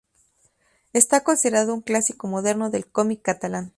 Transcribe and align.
Está 0.93 1.23
considerado 1.23 1.75
un 1.75 1.81
"clásico 1.81 2.27
moderno" 2.27 2.71
del 2.71 2.87
cómic 2.87 3.21
catalán. 3.21 3.69